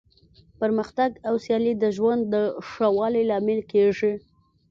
[0.59, 2.35] پرمختګ او سیالي د ژوند د
[2.69, 4.13] ښه والي لامل کیږي.